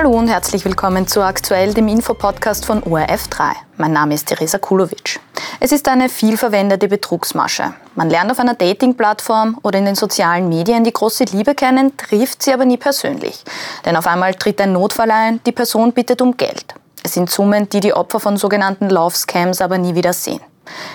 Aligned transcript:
Hallo 0.00 0.16
und 0.16 0.28
herzlich 0.28 0.64
willkommen 0.64 1.06
zu 1.06 1.22
Aktuell, 1.22 1.74
dem 1.74 1.86
Infopodcast 1.86 2.64
von 2.64 2.80
ORF3. 2.84 3.50
Mein 3.76 3.92
Name 3.92 4.14
ist 4.14 4.28
Teresa 4.28 4.56
Kulovic. 4.56 5.20
Es 5.60 5.72
ist 5.72 5.86
eine 5.88 6.08
vielverwendete 6.08 6.88
Betrugsmasche. 6.88 7.74
Man 7.96 8.08
lernt 8.08 8.30
auf 8.30 8.38
einer 8.38 8.54
Dating-Plattform 8.54 9.58
oder 9.62 9.78
in 9.78 9.84
den 9.84 9.96
sozialen 9.96 10.48
Medien 10.48 10.84
die 10.84 10.92
große 10.94 11.24
Liebe 11.24 11.54
kennen, 11.54 11.98
trifft 11.98 12.42
sie 12.42 12.54
aber 12.54 12.64
nie 12.64 12.78
persönlich. 12.78 13.44
Denn 13.84 13.94
auf 13.94 14.06
einmal 14.06 14.32
tritt 14.32 14.62
ein 14.62 14.72
Notfall 14.72 15.10
ein, 15.10 15.40
die 15.44 15.52
Person 15.52 15.92
bittet 15.92 16.22
um 16.22 16.34
Geld. 16.34 16.72
Es 17.02 17.12
sind 17.12 17.28
Summen, 17.28 17.68
die 17.68 17.80
die 17.80 17.92
Opfer 17.92 18.20
von 18.20 18.38
sogenannten 18.38 18.88
Love-Scams 18.88 19.60
aber 19.60 19.76
nie 19.76 19.94
wieder 19.94 20.14
sehen. 20.14 20.40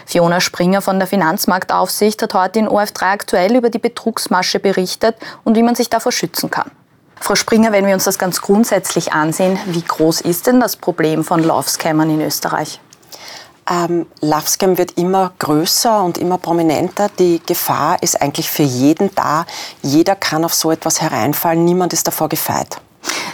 Fiona 0.07 0.39
Springer 0.41 0.81
von 0.81 0.97
der 0.97 1.07
Finanzmarktaufsicht 1.07 2.23
hat 2.23 2.33
heute 2.33 2.57
in 2.57 2.67
ORF3 2.67 3.03
aktuell 3.03 3.55
über 3.55 3.69
die 3.69 3.77
Betrugsmasche 3.77 4.59
berichtet 4.59 5.15
und 5.43 5.55
wie 5.55 5.63
man 5.63 5.75
sich 5.75 5.91
davor 5.91 6.11
schützen 6.11 6.49
kann. 6.49 6.71
Frau 7.25 7.33
Springer, 7.33 7.71
wenn 7.71 7.87
wir 7.87 7.95
uns 7.95 8.03
das 8.03 8.19
ganz 8.19 8.39
grundsätzlich 8.39 9.13
ansehen, 9.13 9.57
wie 9.65 9.81
groß 9.81 10.21
ist 10.21 10.45
denn 10.45 10.59
das 10.59 10.75
Problem 10.75 11.23
von 11.23 11.43
Love-Scammern 11.43 12.11
in 12.11 12.21
Österreich? 12.21 12.79
Ähm, 13.67 14.05
Love 14.21 14.45
Scam 14.45 14.77
wird 14.77 14.91
immer 14.99 15.33
größer 15.39 16.03
und 16.03 16.19
immer 16.19 16.37
prominenter. 16.37 17.09
Die 17.17 17.41
Gefahr 17.43 18.03
ist 18.03 18.21
eigentlich 18.21 18.51
für 18.51 18.61
jeden 18.61 19.09
da. 19.15 19.47
Jeder 19.81 20.15
kann 20.15 20.45
auf 20.45 20.53
so 20.53 20.69
etwas 20.69 21.01
hereinfallen. 21.01 21.65
Niemand 21.65 21.93
ist 21.93 22.05
davor 22.05 22.29
gefeit. 22.29 22.79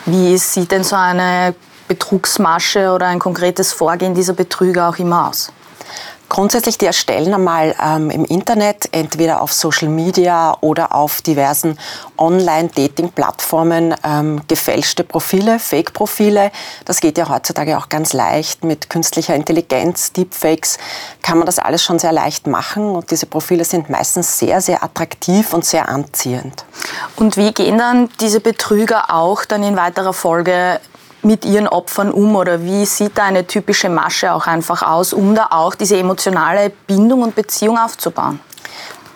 Wie 0.05 0.37
sieht 0.37 0.71
denn 0.71 0.85
so 0.85 0.95
eine 0.95 1.53
Betrugsmasche 1.89 2.93
oder 2.93 3.07
ein 3.07 3.19
konkretes 3.19 3.73
Vorgehen 3.73 4.13
dieser 4.13 4.31
Betrüger 4.31 4.87
auch 4.87 4.99
immer 4.99 5.27
aus? 5.27 5.51
Grundsätzlich, 6.31 6.77
die 6.77 6.85
erstellen 6.85 7.33
einmal 7.33 7.75
ähm, 7.83 8.09
im 8.09 8.23
Internet, 8.23 8.87
entweder 8.93 9.41
auf 9.41 9.51
Social 9.51 9.89
Media 9.89 10.57
oder 10.61 10.95
auf 10.95 11.21
diversen 11.21 11.77
Online-Dating-Plattformen 12.17 13.93
ähm, 14.01 14.39
gefälschte 14.47 15.03
Profile, 15.03 15.59
Fake-Profile. 15.59 16.53
Das 16.85 17.01
geht 17.01 17.17
ja 17.17 17.27
heutzutage 17.27 17.77
auch 17.77 17.89
ganz 17.89 18.13
leicht 18.13 18.63
mit 18.63 18.89
künstlicher 18.89 19.35
Intelligenz, 19.35 20.13
Deepfakes, 20.13 20.77
kann 21.21 21.37
man 21.37 21.47
das 21.47 21.59
alles 21.59 21.83
schon 21.83 21.99
sehr 21.99 22.13
leicht 22.13 22.47
machen 22.47 22.95
und 22.95 23.11
diese 23.11 23.25
Profile 23.25 23.65
sind 23.65 23.89
meistens 23.89 24.39
sehr, 24.39 24.61
sehr 24.61 24.85
attraktiv 24.85 25.53
und 25.53 25.65
sehr 25.65 25.89
anziehend. 25.89 26.63
Und 27.17 27.35
wie 27.35 27.51
gehen 27.51 27.77
dann 27.77 28.07
diese 28.21 28.39
Betrüger 28.39 29.13
auch 29.13 29.43
dann 29.43 29.63
in 29.63 29.75
weiterer 29.75 30.13
Folge 30.13 30.79
mit 31.23 31.45
ihren 31.45 31.67
Opfern 31.67 32.11
um 32.11 32.35
oder 32.35 32.63
wie 32.63 32.85
sieht 32.85 33.17
da 33.17 33.23
eine 33.23 33.45
typische 33.45 33.89
Masche 33.89 34.33
auch 34.33 34.47
einfach 34.47 34.81
aus, 34.81 35.13
um 35.13 35.35
da 35.35 35.47
auch 35.51 35.75
diese 35.75 35.97
emotionale 35.97 36.71
Bindung 36.87 37.21
und 37.21 37.35
Beziehung 37.35 37.77
aufzubauen? 37.77 38.39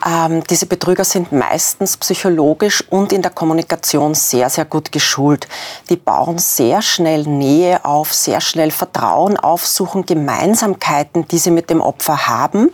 Ähm, 0.06 0.44
diese 0.44 0.68
Betrüger 0.68 1.04
sind 1.04 1.32
meistens 1.32 1.98
psychologisch 1.98 2.84
und 2.92 3.12
in 3.12 3.24
der 3.24 3.32
Kommunikation 3.32 4.14
sehr, 4.14 4.52
sehr 4.52 4.66
gut 4.66 4.92
geschult. 4.92 5.48
Die 5.90 5.96
bauen 5.96 6.38
sehr 6.38 6.84
schnell 6.84 7.24
Nähe 7.24 7.84
auf, 7.84 8.14
sehr 8.14 8.40
schnell 8.40 8.70
Vertrauen 8.70 9.36
auf, 9.36 9.66
suchen 9.66 10.06
Gemeinsamkeiten, 10.06 11.28
die 11.28 11.40
sie 11.40 11.50
mit 11.50 11.72
dem 11.72 11.82
Opfer 11.82 12.28
haben, 12.28 12.70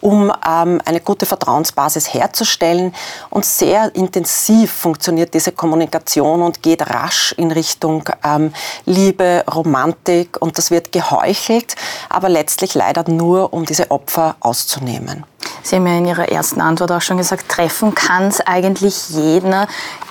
um 0.00 0.32
ähm, 0.48 0.80
eine 0.84 1.00
gute 1.00 1.26
Vertrauensbasis 1.26 2.14
herzustellen. 2.14 2.94
Und 3.30 3.44
sehr 3.44 3.92
intensiv 3.96 4.70
funktioniert 4.70 5.34
diese 5.34 5.50
Kommunikation 5.50 6.42
und 6.42 6.62
geht 6.62 6.88
rasch 6.88 7.34
in 7.36 7.50
Richtung 7.50 8.04
ähm, 8.22 8.52
Liebe, 8.84 9.44
Romantik 9.52 10.40
und 10.40 10.56
das 10.56 10.70
wird 10.70 10.92
geheuchelt, 10.92 11.74
aber 12.08 12.28
letztlich 12.28 12.74
leider 12.74 13.10
nur, 13.10 13.52
um 13.52 13.64
diese 13.64 13.90
Opfer 13.90 14.36
auszunehmen. 14.38 15.24
Sie 15.62 15.76
haben 15.76 15.86
ja 15.86 15.98
in 15.98 16.06
Ihrer 16.06 16.28
ersten 16.28 16.60
Antwort 16.60 16.92
auch 16.92 17.00
schon 17.00 17.16
gesagt, 17.16 17.48
treffen 17.48 17.94
kann 17.94 18.28
es 18.28 18.40
eigentlich 18.40 19.10
jeder. 19.10 19.66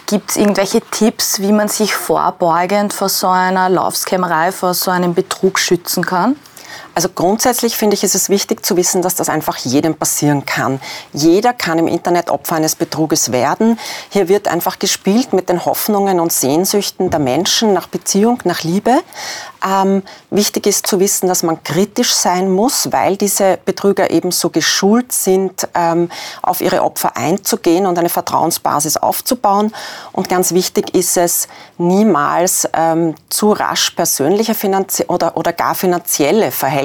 Gibt 0.05 0.31
es 0.31 0.37
irgendwelche 0.37 0.81
Tipps, 0.81 1.39
wie 1.39 1.51
man 1.51 1.67
sich 1.67 1.95
vorbeugend 1.95 2.93
vor 2.93 3.09
so 3.09 3.27
einer 3.27 3.69
Laufskämmerei, 3.69 4.51
vor 4.51 4.73
so 4.73 4.91
einem 4.91 5.13
Betrug 5.13 5.59
schützen 5.59 6.05
kann? 6.05 6.35
Also 6.95 7.09
grundsätzlich 7.09 7.75
finde 7.75 7.95
ich, 7.95 8.05
ist 8.05 8.15
es 8.15 8.29
wichtig 8.29 8.65
zu 8.65 8.77
wissen, 8.77 9.01
dass 9.01 9.15
das 9.15 9.27
einfach 9.27 9.57
jedem 9.57 9.95
passieren 9.95 10.45
kann. 10.45 10.79
Jeder 11.11 11.51
kann 11.51 11.77
im 11.77 11.89
Internet 11.89 12.29
Opfer 12.29 12.55
eines 12.55 12.77
Betruges 12.77 13.33
werden. 13.33 13.77
Hier 14.09 14.29
wird 14.29 14.47
einfach 14.47 14.79
gespielt 14.79 15.33
mit 15.33 15.49
den 15.49 15.65
Hoffnungen 15.65 16.21
und 16.21 16.31
Sehnsüchten 16.31 17.09
der 17.09 17.19
Menschen 17.19 17.73
nach 17.73 17.87
Beziehung, 17.87 18.39
nach 18.45 18.63
Liebe. 18.63 19.01
Ähm, 19.67 20.03
wichtig 20.29 20.67
ist 20.67 20.87
zu 20.87 21.01
wissen, 21.01 21.27
dass 21.27 21.43
man 21.43 21.61
kritisch 21.63 22.13
sein 22.13 22.49
muss, 22.49 22.93
weil 22.93 23.17
diese 23.17 23.57
Betrüger 23.65 24.11
eben 24.11 24.31
so 24.31 24.49
geschult 24.49 25.11
sind, 25.11 25.67
ähm, 25.73 26.09
auf 26.43 26.61
ihre 26.61 26.81
Opfer 26.81 27.17
einzugehen 27.17 27.87
und 27.87 27.99
eine 27.99 28.09
Vertrauensbasis 28.09 28.95
aufzubauen. 28.95 29.73
Und 30.13 30.29
ganz 30.29 30.53
wichtig 30.53 30.95
ist 30.95 31.17
es, 31.17 31.49
niemals 31.77 32.69
ähm, 32.71 33.15
zu 33.29 33.51
rasch 33.51 33.89
persönliche 33.91 34.53
Finanzie 34.53 35.05
oder, 35.07 35.35
oder 35.35 35.51
gar 35.51 35.75
finanzielle 35.75 36.51
Verhältnisse 36.51 36.84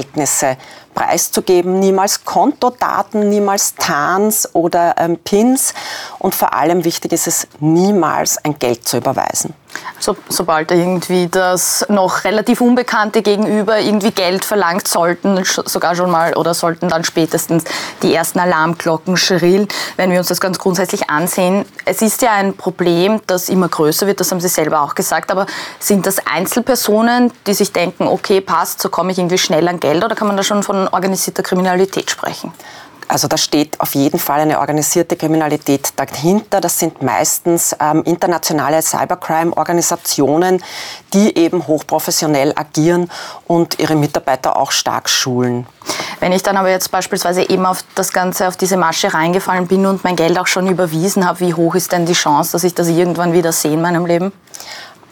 preiszugeben, 0.94 1.78
niemals 1.78 2.24
Kontodaten, 2.24 3.28
niemals 3.28 3.74
TANs 3.74 4.54
oder 4.54 4.94
ähm, 4.98 5.18
PINs 5.18 5.74
und 6.18 6.34
vor 6.34 6.54
allem 6.54 6.84
wichtig 6.84 7.12
ist 7.12 7.26
es, 7.26 7.46
niemals 7.60 8.38
ein 8.44 8.58
Geld 8.58 8.86
zu 8.86 8.98
überweisen. 8.98 9.54
So, 9.98 10.16
sobald 10.28 10.70
irgendwie 10.70 11.28
das 11.28 11.84
noch 11.90 12.24
relativ 12.24 12.62
Unbekannte 12.62 13.20
gegenüber 13.20 13.78
irgendwie 13.78 14.12
Geld 14.12 14.46
verlangt, 14.46 14.88
sollten 14.88 15.44
sogar 15.44 15.94
schon 15.94 16.10
mal 16.10 16.34
oder 16.34 16.54
sollten 16.54 16.88
dann 16.88 17.04
spätestens 17.04 17.64
die 18.02 18.14
ersten 18.14 18.38
Alarmglocken 18.38 19.18
schrillen, 19.18 19.68
wenn 19.96 20.10
wir 20.10 20.18
uns 20.18 20.28
das 20.28 20.40
ganz 20.40 20.58
grundsätzlich 20.58 21.10
ansehen. 21.10 21.66
Es 21.84 22.00
ist 22.00 22.22
ja 22.22 22.32
ein 22.32 22.56
Problem, 22.56 23.20
das 23.26 23.50
immer 23.50 23.68
größer 23.68 24.06
wird, 24.06 24.20
das 24.20 24.30
haben 24.30 24.40
Sie 24.40 24.48
selber 24.48 24.80
auch 24.80 24.94
gesagt, 24.94 25.30
aber 25.30 25.44
sind 25.78 26.06
das 26.06 26.26
Einzelpersonen, 26.26 27.30
die 27.46 27.54
sich 27.54 27.72
denken, 27.72 28.08
okay, 28.08 28.40
passt, 28.40 28.80
so 28.80 28.88
komme 28.88 29.12
ich 29.12 29.18
irgendwie 29.18 29.38
schnell 29.38 29.68
an 29.68 29.80
Geld 29.80 30.02
oder 30.02 30.14
kann 30.14 30.28
man 30.28 30.36
da 30.36 30.42
schon 30.42 30.62
von 30.62 30.88
organisierter 30.88 31.42
Kriminalität 31.42 32.10
sprechen? 32.10 32.54
Also 33.10 33.26
da 33.26 33.36
steht 33.36 33.80
auf 33.80 33.96
jeden 33.96 34.20
Fall 34.20 34.38
eine 34.38 34.60
organisierte 34.60 35.16
Kriminalität 35.16 35.94
dahinter. 35.96 36.60
Das 36.60 36.78
sind 36.78 37.02
meistens 37.02 37.74
ähm, 37.80 38.04
internationale 38.04 38.80
Cybercrime-Organisationen, 38.80 40.62
die 41.12 41.36
eben 41.36 41.66
hochprofessionell 41.66 42.52
agieren 42.54 43.10
und 43.48 43.80
ihre 43.80 43.96
Mitarbeiter 43.96 44.56
auch 44.56 44.70
stark 44.70 45.08
schulen. 45.08 45.66
Wenn 46.20 46.30
ich 46.30 46.44
dann 46.44 46.56
aber 46.56 46.70
jetzt 46.70 46.92
beispielsweise 46.92 47.50
eben 47.50 47.66
auf 47.66 47.82
das 47.96 48.12
Ganze, 48.12 48.46
auf 48.46 48.56
diese 48.56 48.76
Masche 48.76 49.12
reingefallen 49.12 49.66
bin 49.66 49.86
und 49.86 50.04
mein 50.04 50.14
Geld 50.14 50.38
auch 50.38 50.46
schon 50.46 50.68
überwiesen 50.68 51.26
habe, 51.26 51.40
wie 51.40 51.54
hoch 51.54 51.74
ist 51.74 51.90
denn 51.90 52.06
die 52.06 52.12
Chance, 52.12 52.52
dass 52.52 52.62
ich 52.62 52.74
das 52.74 52.86
irgendwann 52.86 53.32
wieder 53.32 53.50
sehe 53.50 53.72
in 53.72 53.82
meinem 53.82 54.06
Leben? 54.06 54.32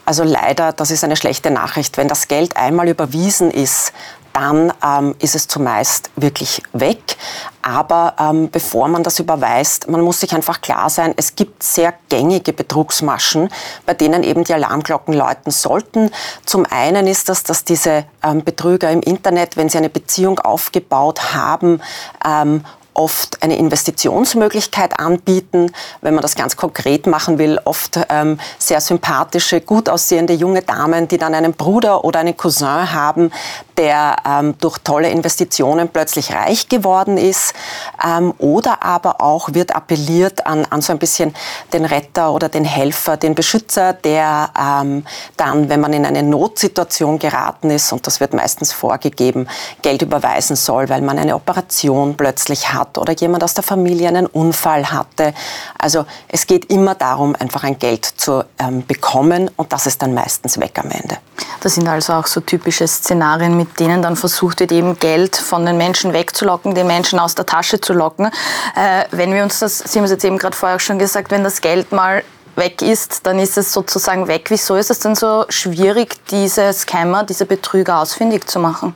Also 0.09 0.23
leider, 0.23 0.71
das 0.71 0.89
ist 0.89 1.03
eine 1.03 1.15
schlechte 1.15 1.51
Nachricht. 1.51 1.95
Wenn 1.97 2.07
das 2.07 2.27
Geld 2.27 2.57
einmal 2.57 2.87
überwiesen 2.87 3.51
ist, 3.51 3.93
dann 4.39 4.71
ähm, 4.83 5.15
ist 5.19 5.35
es 5.35 5.47
zumeist 5.47 6.11
wirklich 6.15 6.61
weg. 6.71 7.17
Aber 7.61 8.13
ähm, 8.17 8.49
bevor 8.49 8.87
man 8.87 9.03
das 9.03 9.19
überweist, 9.19 9.89
man 9.89 9.99
muss 9.99 10.21
sich 10.21 10.33
einfach 10.33 10.61
klar 10.61 10.89
sein, 10.89 11.13
es 11.17 11.35
gibt 11.35 11.61
sehr 11.61 11.93
gängige 12.07 12.53
Betrugsmaschen, 12.53 13.49
bei 13.85 13.93
denen 13.93 14.23
eben 14.23 14.45
die 14.45 14.53
Alarmglocken 14.53 15.13
läuten 15.13 15.51
sollten. 15.51 16.09
Zum 16.45 16.65
einen 16.65 17.05
ist 17.05 17.27
das, 17.27 17.43
dass 17.43 17.65
diese 17.65 18.05
ähm, 18.23 18.43
Betrüger 18.45 18.89
im 18.89 19.01
Internet, 19.01 19.57
wenn 19.57 19.67
sie 19.67 19.77
eine 19.77 19.89
Beziehung 19.89 20.39
aufgebaut 20.39 21.33
haben, 21.33 21.81
ähm, 22.25 22.63
oft 22.93 23.41
eine 23.41 23.57
Investitionsmöglichkeit 23.57 24.99
anbieten, 24.99 25.71
wenn 26.01 26.13
man 26.13 26.21
das 26.21 26.35
ganz 26.35 26.57
konkret 26.57 27.07
machen 27.07 27.37
will, 27.37 27.59
oft 27.63 27.99
ähm, 28.09 28.39
sehr 28.57 28.81
sympathische, 28.81 29.61
gut 29.61 29.89
aussehende 29.89 30.33
junge 30.33 30.61
Damen, 30.61 31.07
die 31.07 31.17
dann 31.17 31.33
einen 31.33 31.53
Bruder 31.53 32.03
oder 32.03 32.19
einen 32.19 32.35
Cousin 32.35 32.91
haben, 32.91 33.31
der 33.77 34.17
ähm, 34.27 34.55
durch 34.59 34.79
tolle 34.79 35.09
Investitionen 35.09 35.87
plötzlich 35.87 36.33
reich 36.33 36.67
geworden 36.67 37.17
ist. 37.17 37.53
Ähm, 38.05 38.33
oder 38.37 38.83
aber 38.83 39.21
auch 39.21 39.53
wird 39.53 39.75
appelliert 39.75 40.45
an, 40.45 40.65
an 40.69 40.81
so 40.81 40.91
ein 40.91 40.99
bisschen 40.99 41.33
den 41.71 41.85
Retter 41.85 42.33
oder 42.33 42.49
den 42.49 42.65
Helfer, 42.65 43.15
den 43.15 43.35
Beschützer, 43.35 43.93
der 43.93 44.49
ähm, 44.59 45.05
dann, 45.37 45.69
wenn 45.69 45.79
man 45.79 45.93
in 45.93 46.05
eine 46.05 46.23
Notsituation 46.23 47.19
geraten 47.19 47.69
ist, 47.69 47.93
und 47.93 48.05
das 48.05 48.19
wird 48.19 48.33
meistens 48.33 48.73
vorgegeben, 48.73 49.47
Geld 49.81 50.01
überweisen 50.01 50.55
soll, 50.55 50.89
weil 50.89 51.01
man 51.01 51.17
eine 51.17 51.35
Operation 51.35 52.17
plötzlich 52.17 52.73
hat 52.73 52.78
oder 52.97 53.13
jemand 53.13 53.43
aus 53.43 53.53
der 53.53 53.63
Familie 53.63 54.07
einen 54.07 54.25
Unfall 54.25 54.91
hatte. 54.91 55.33
Also 55.77 56.05
es 56.27 56.47
geht 56.47 56.65
immer 56.71 56.95
darum, 56.95 57.35
einfach 57.37 57.63
ein 57.63 57.77
Geld 57.77 58.05
zu 58.05 58.43
ähm, 58.59 58.85
bekommen 58.85 59.49
und 59.55 59.73
das 59.73 59.87
ist 59.87 60.01
dann 60.01 60.13
meistens 60.13 60.59
weg 60.59 60.79
am 60.79 60.91
Ende. 60.91 61.17
Das 61.61 61.75
sind 61.75 61.87
also 61.87 62.13
auch 62.13 62.27
so 62.27 62.41
typische 62.41 62.87
Szenarien, 62.87 63.57
mit 63.57 63.79
denen 63.79 64.01
dann 64.01 64.15
versucht 64.15 64.61
wird, 64.61 64.71
eben 64.71 64.97
Geld 64.99 65.35
von 65.35 65.65
den 65.65 65.77
Menschen 65.77 66.13
wegzulocken, 66.13 66.73
den 66.75 66.87
Menschen 66.87 67.19
aus 67.19 67.35
der 67.35 67.45
Tasche 67.45 67.81
zu 67.81 67.93
locken. 67.93 68.27
Äh, 68.75 69.05
wenn 69.11 69.33
wir 69.33 69.43
uns 69.43 69.59
das, 69.59 69.79
Sie 69.79 69.99
haben 69.99 70.05
es 70.05 70.11
jetzt 70.11 70.23
eben 70.23 70.37
gerade 70.37 70.55
vorher 70.55 70.79
schon 70.79 70.99
gesagt, 70.99 71.31
wenn 71.31 71.43
das 71.43 71.61
Geld 71.61 71.91
mal 71.91 72.23
weg 72.55 72.81
ist, 72.81 73.25
dann 73.25 73.39
ist 73.39 73.57
es 73.57 73.73
sozusagen 73.73 74.27
weg. 74.27 74.45
Wieso 74.49 74.75
ist 74.75 74.91
es 74.91 74.99
denn 74.99 75.15
so 75.15 75.45
schwierig, 75.49 76.15
diese 76.29 76.71
Scammer, 76.73 77.23
diese 77.23 77.45
Betrüger 77.45 77.99
ausfindig 77.99 78.47
zu 78.47 78.59
machen? 78.59 78.95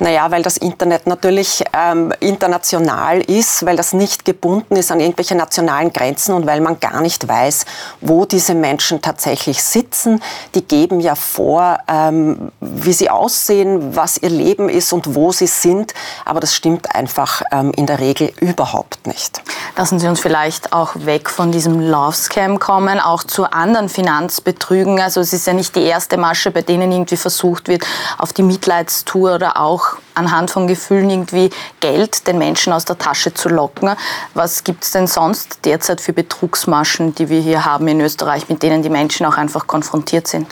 Naja, 0.00 0.30
weil 0.30 0.42
das 0.42 0.56
Internet 0.56 1.06
natürlich 1.08 1.64
ähm, 1.72 2.12
international 2.20 3.20
ist, 3.20 3.66
weil 3.66 3.76
das 3.76 3.92
nicht 3.92 4.24
gebunden 4.24 4.76
ist 4.76 4.92
an 4.92 5.00
irgendwelche 5.00 5.34
nationalen 5.34 5.92
Grenzen 5.92 6.34
und 6.34 6.46
weil 6.46 6.60
man 6.60 6.78
gar 6.78 7.00
nicht 7.00 7.26
weiß, 7.26 7.64
wo 8.00 8.24
diese 8.24 8.54
Menschen 8.54 9.02
tatsächlich 9.02 9.62
sitzen. 9.62 10.22
Die 10.54 10.62
geben 10.62 11.00
ja 11.00 11.16
vor, 11.16 11.78
ähm, 11.88 12.52
wie 12.60 12.92
sie 12.92 13.10
aussehen, 13.10 13.96
was 13.96 14.18
ihr 14.18 14.30
Leben 14.30 14.68
ist 14.68 14.92
und 14.92 15.16
wo 15.16 15.32
sie 15.32 15.48
sind, 15.48 15.94
aber 16.24 16.38
das 16.38 16.54
stimmt 16.54 16.94
einfach 16.94 17.42
ähm, 17.50 17.72
in 17.76 17.86
der 17.86 17.98
Regel 17.98 18.32
überhaupt 18.40 19.06
nicht. 19.06 19.42
Lassen 19.78 20.00
Sie 20.00 20.08
uns 20.08 20.18
vielleicht 20.18 20.72
auch 20.72 20.96
weg 20.96 21.30
von 21.30 21.52
diesem 21.52 21.78
Love 21.78 22.16
Scam 22.16 22.58
kommen, 22.58 22.98
auch 22.98 23.22
zu 23.22 23.44
anderen 23.44 23.88
Finanzbetrügen. 23.88 25.00
Also 25.00 25.20
es 25.20 25.32
ist 25.32 25.46
ja 25.46 25.52
nicht 25.52 25.76
die 25.76 25.84
erste 25.84 26.16
Masche, 26.16 26.50
bei 26.50 26.62
denen 26.62 26.90
irgendwie 26.90 27.16
versucht 27.16 27.68
wird, 27.68 27.86
auf 28.18 28.32
die 28.32 28.42
Mitleidstour 28.42 29.36
oder 29.36 29.60
auch 29.60 29.98
anhand 30.18 30.50
von 30.50 30.66
Gefühlen 30.66 31.08
irgendwie 31.08 31.50
Geld 31.80 32.26
den 32.26 32.38
Menschen 32.38 32.72
aus 32.72 32.84
der 32.84 32.98
Tasche 32.98 33.32
zu 33.32 33.48
locken. 33.48 33.96
Was 34.34 34.64
gibt 34.64 34.84
es 34.84 34.90
denn 34.90 35.06
sonst 35.06 35.60
derzeit 35.64 36.00
für 36.00 36.12
Betrugsmaschen, 36.12 37.14
die 37.14 37.28
wir 37.28 37.40
hier 37.40 37.64
haben 37.64 37.88
in 37.88 38.00
Österreich, 38.00 38.48
mit 38.48 38.62
denen 38.62 38.82
die 38.82 38.90
Menschen 38.90 39.24
auch 39.26 39.36
einfach 39.36 39.66
konfrontiert 39.66 40.26
sind? 40.26 40.46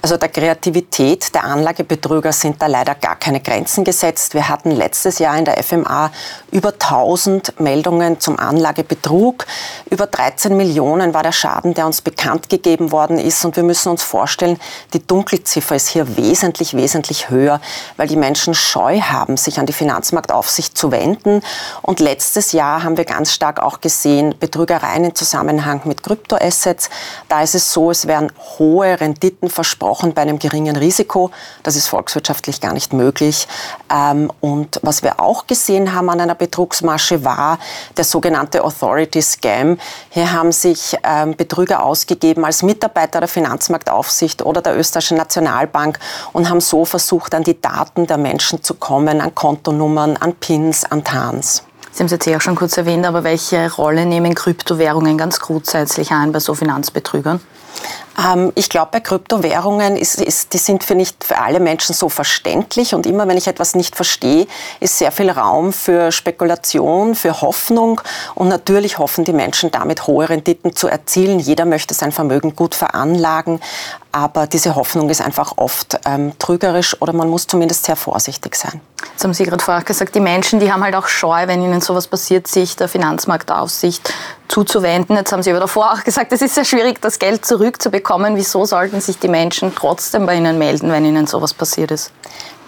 Also 0.00 0.16
der 0.16 0.28
Kreativität 0.28 1.34
der 1.34 1.42
Anlagebetrüger 1.42 2.32
sind 2.32 2.62
da 2.62 2.66
leider 2.66 2.94
gar 2.94 3.16
keine 3.16 3.40
Grenzen 3.40 3.82
gesetzt. 3.82 4.32
Wir 4.32 4.48
hatten 4.48 4.70
letztes 4.70 5.18
Jahr 5.18 5.36
in 5.36 5.44
der 5.44 5.60
FMA 5.60 6.12
über 6.52 6.72
1000 6.72 7.58
Meldungen 7.60 8.20
zum 8.20 8.38
Anlagebetrug. 8.38 9.44
Über 9.90 10.06
13 10.06 10.56
Millionen 10.56 11.14
war 11.14 11.24
der 11.24 11.32
Schaden, 11.32 11.74
der 11.74 11.86
uns 11.86 12.00
bekannt 12.00 12.48
gegeben 12.48 12.92
worden 12.92 13.18
ist. 13.18 13.44
Und 13.44 13.56
wir 13.56 13.64
müssen 13.64 13.88
uns 13.88 14.04
vorstellen, 14.04 14.60
die 14.92 15.04
Dunkelziffer 15.04 15.74
ist 15.74 15.88
hier 15.88 16.16
wesentlich, 16.16 16.74
wesentlich 16.74 17.28
höher, 17.28 17.60
weil 17.96 18.06
die 18.06 18.16
Menschen 18.16 18.54
Scheu 18.54 19.00
haben, 19.10 19.36
sich 19.36 19.58
an 19.58 19.66
die 19.66 19.72
Finanzmarktaufsicht 19.72 20.76
zu 20.76 20.90
wenden. 20.90 21.42
Und 21.82 22.00
letztes 22.00 22.52
Jahr 22.52 22.82
haben 22.82 22.96
wir 22.96 23.04
ganz 23.04 23.32
stark 23.32 23.60
auch 23.60 23.80
gesehen, 23.80 24.34
Betrügereien 24.38 25.04
im 25.04 25.14
Zusammenhang 25.14 25.82
mit 25.84 26.02
Kryptoassets. 26.02 26.90
Da 27.28 27.42
ist 27.42 27.54
es 27.54 27.72
so, 27.72 27.90
es 27.90 28.06
werden 28.06 28.32
hohe 28.58 29.00
Renditen 29.00 29.50
versprochen 29.50 30.14
bei 30.14 30.22
einem 30.22 30.38
geringen 30.38 30.76
Risiko. 30.76 31.30
Das 31.62 31.76
ist 31.76 31.88
volkswirtschaftlich 31.88 32.60
gar 32.60 32.72
nicht 32.72 32.92
möglich. 32.92 33.48
Ähm, 33.92 34.30
und 34.40 34.80
was 34.82 35.02
wir 35.02 35.20
auch 35.20 35.46
gesehen 35.46 35.94
haben 35.94 36.10
an 36.10 36.20
einer 36.20 36.34
Betrugsmasche 36.34 37.24
war 37.24 37.58
der 37.96 38.04
sogenannte 38.04 38.64
Authority 38.64 39.22
Scam. 39.22 39.78
Hier 40.10 40.32
haben 40.32 40.52
sich 40.52 40.96
ähm, 41.02 41.36
Betrüger 41.36 41.82
ausgegeben 41.82 42.44
als 42.44 42.62
Mitarbeiter 42.62 43.20
der 43.20 43.28
Finanzmarktaufsicht 43.28 44.42
oder 44.42 44.62
der 44.62 44.76
österreichischen 44.76 45.16
Nationalbank 45.16 45.98
und 46.32 46.48
haben 46.48 46.60
so 46.60 46.84
versucht, 46.84 47.34
an 47.34 47.44
die 47.44 47.60
Daten 47.60 48.06
der 48.06 48.18
Menschen 48.18 48.62
zu 48.62 48.74
kommen, 48.74 48.97
an 49.06 49.34
Kontonummern, 49.34 50.16
an 50.16 50.34
PINs, 50.34 50.84
an 50.84 51.04
TANs. 51.04 51.62
Sie 51.92 52.00
haben 52.00 52.06
es 52.06 52.12
jetzt 52.12 52.26
ja 52.26 52.36
auch 52.36 52.40
schon 52.40 52.56
kurz 52.56 52.76
erwähnt, 52.76 53.06
aber 53.06 53.24
welche 53.24 53.72
Rolle 53.74 54.06
nehmen 54.06 54.34
Kryptowährungen 54.34 55.18
ganz 55.18 55.40
grundsätzlich 55.40 56.10
ein 56.12 56.32
bei 56.32 56.40
so 56.40 56.54
Finanzbetrügern? 56.54 57.40
Ähm, 58.18 58.52
ich 58.54 58.68
glaube, 58.68 58.88
bei 58.92 59.00
Kryptowährungen 59.00 59.96
ist, 59.96 60.20
ist, 60.20 60.52
die 60.52 60.58
sind 60.58 60.84
für 60.84 60.94
nicht 60.94 61.22
für 61.24 61.38
alle 61.38 61.60
Menschen 61.60 61.94
so 61.94 62.08
verständlich 62.08 62.94
und 62.94 63.06
immer 63.06 63.28
wenn 63.28 63.36
ich 63.36 63.46
etwas 63.46 63.74
nicht 63.74 63.96
verstehe, 63.96 64.46
ist 64.80 64.98
sehr 64.98 65.12
viel 65.12 65.30
Raum 65.30 65.72
für 65.72 66.10
Spekulation, 66.10 67.14
für 67.14 67.40
Hoffnung 67.40 68.00
und 68.34 68.48
natürlich 68.48 68.98
hoffen 68.98 69.24
die 69.24 69.32
Menschen 69.32 69.70
damit 69.70 70.06
hohe 70.06 70.28
Renditen 70.28 70.74
zu 70.74 70.88
erzielen. 70.88 71.38
Jeder 71.38 71.64
möchte 71.64 71.94
sein 71.94 72.12
Vermögen 72.12 72.56
gut 72.56 72.74
veranlagen, 72.74 73.60
aber 74.10 74.46
diese 74.46 74.74
Hoffnung 74.74 75.10
ist 75.10 75.20
einfach 75.20 75.52
oft 75.56 76.00
ähm, 76.04 76.32
trügerisch 76.38 77.00
oder 77.00 77.12
man 77.12 77.28
muss 77.28 77.46
zumindest 77.46 77.84
sehr 77.84 77.96
vorsichtig 77.96 78.56
sein. 78.56 78.80
Jetzt 79.12 79.22
haben 79.22 79.34
Sie 79.34 79.44
gerade 79.44 79.62
vorher 79.62 79.84
gesagt, 79.84 80.14
die 80.14 80.20
Menschen, 80.20 80.60
die 80.60 80.72
haben 80.72 80.82
halt 80.82 80.94
auch 80.94 81.06
Scheu, 81.06 81.46
wenn 81.46 81.62
ihnen 81.62 81.80
sowas 81.80 82.08
passiert, 82.08 82.48
sich 82.48 82.76
der 82.76 82.88
Finanzmarktaufsicht 82.88 84.12
zuzuwenden. 84.48 85.16
Jetzt 85.16 85.32
haben 85.32 85.42
Sie 85.42 85.50
aber 85.50 85.60
davor 85.60 85.92
auch 85.92 86.04
gesagt, 86.04 86.32
es 86.32 86.42
ist 86.42 86.54
sehr 86.54 86.64
schwierig, 86.64 87.00
das 87.00 87.18
Geld 87.18 87.44
zurückzubekommen. 87.44 88.36
Wieso 88.36 88.64
sollten 88.64 89.00
sich 89.00 89.18
die 89.18 89.28
Menschen 89.28 89.74
trotzdem 89.74 90.26
bei 90.26 90.36
Ihnen 90.36 90.58
melden, 90.58 90.90
wenn 90.90 91.04
ihnen 91.04 91.26
sowas 91.26 91.54
passiert 91.54 91.90
ist? 91.90 92.12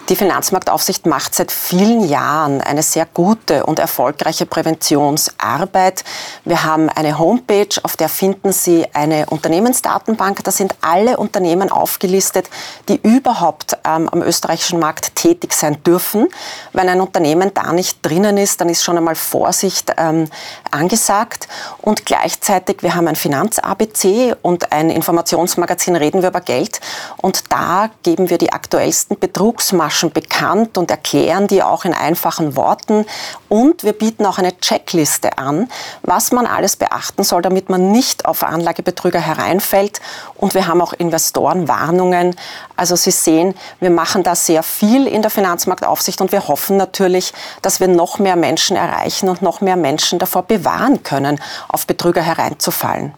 Die 0.09 0.15
Finanzmarktaufsicht 0.15 1.05
macht 1.05 1.35
seit 1.35 1.51
vielen 1.51 2.03
Jahren 2.03 2.59
eine 2.59 2.83
sehr 2.83 3.05
gute 3.05 3.65
und 3.65 3.79
erfolgreiche 3.79 4.45
Präventionsarbeit. 4.45 6.03
Wir 6.43 6.63
haben 6.63 6.89
eine 6.89 7.17
Homepage, 7.17 7.69
auf 7.83 7.95
der 7.95 8.09
finden 8.09 8.51
Sie 8.51 8.85
eine 8.93 9.27
Unternehmensdatenbank. 9.27 10.43
Da 10.43 10.51
sind 10.51 10.75
alle 10.81 11.17
Unternehmen 11.17 11.71
aufgelistet, 11.71 12.49
die 12.89 12.99
überhaupt 13.01 13.77
ähm, 13.85 14.09
am 14.09 14.21
österreichischen 14.21 14.79
Markt 14.79 15.15
tätig 15.15 15.53
sein 15.53 15.81
dürfen. 15.83 16.27
Wenn 16.73 16.89
ein 16.89 16.99
Unternehmen 16.99 17.51
da 17.53 17.71
nicht 17.71 17.99
drinnen 18.01 18.37
ist, 18.37 18.59
dann 18.59 18.69
ist 18.69 18.83
schon 18.83 18.97
einmal 18.97 19.15
Vorsicht 19.15 19.93
ähm, 19.97 20.27
angesagt. 20.71 21.47
Und 21.77 22.05
gleichzeitig, 22.05 22.81
wir 22.81 22.95
haben 22.95 23.07
ein 23.07 23.15
Finanz-ABC 23.15 24.35
und 24.41 24.73
ein 24.73 24.89
Informationsmagazin 24.89 25.95
Reden 25.95 26.21
wir 26.21 26.29
über 26.29 26.41
Geld. 26.41 26.81
Und 27.17 27.51
da 27.51 27.91
geben 28.03 28.29
wir 28.29 28.39
die 28.39 28.51
aktuellsten 28.51 29.17
Betrugsmaschen 29.17 30.00
schon 30.01 30.11
bekannt 30.11 30.77
und 30.77 30.91
erklären 30.91 31.47
die 31.47 31.63
auch 31.63 31.85
in 31.85 31.93
einfachen 31.93 32.55
Worten. 32.55 33.05
Und 33.47 33.83
wir 33.83 33.93
bieten 33.93 34.25
auch 34.25 34.37
eine 34.37 34.57
Checkliste 34.59 35.37
an, 35.37 35.69
was 36.01 36.31
man 36.31 36.45
alles 36.45 36.75
beachten 36.75 37.23
soll, 37.23 37.41
damit 37.41 37.69
man 37.69 37.91
nicht 37.91 38.25
auf 38.25 38.43
Anlagebetrüger 38.43 39.19
hereinfällt. 39.19 40.01
Und 40.35 40.53
wir 40.53 40.67
haben 40.67 40.81
auch 40.81 40.93
Investorenwarnungen. 40.93 42.35
Also 42.75 42.95
Sie 42.95 43.11
sehen, 43.11 43.55
wir 43.79 43.91
machen 43.91 44.23
da 44.23 44.35
sehr 44.35 44.63
viel 44.63 45.07
in 45.07 45.21
der 45.21 45.31
Finanzmarktaufsicht 45.31 46.19
und 46.19 46.31
wir 46.31 46.47
hoffen 46.47 46.77
natürlich, 46.77 47.33
dass 47.61 47.79
wir 47.79 47.87
noch 47.87 48.19
mehr 48.19 48.35
Menschen 48.35 48.75
erreichen 48.75 49.29
und 49.29 49.41
noch 49.41 49.61
mehr 49.61 49.77
Menschen 49.77 50.19
davor 50.19 50.43
bewahren 50.43 51.03
können, 51.03 51.39
auf 51.67 51.85
Betrüger 51.85 52.21
hereinzufallen. 52.21 53.13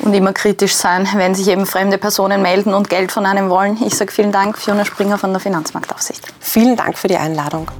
Und 0.00 0.14
immer 0.14 0.32
kritisch 0.32 0.74
sein, 0.74 1.08
wenn 1.14 1.34
sich 1.34 1.48
eben 1.48 1.66
fremde 1.66 1.98
Personen 1.98 2.42
melden 2.42 2.74
und 2.74 2.88
Geld 2.88 3.12
von 3.12 3.26
einem 3.26 3.48
wollen. 3.50 3.78
Ich 3.84 3.94
sage 3.94 4.12
vielen 4.12 4.32
Dank, 4.32 4.58
Fiona 4.58 4.84
Springer 4.84 5.18
von 5.18 5.30
der 5.32 5.40
Finanzmarktaufsicht. 5.40 6.26
Vielen 6.40 6.76
Dank 6.76 6.98
für 6.98 7.08
die 7.08 7.16
Einladung. 7.16 7.70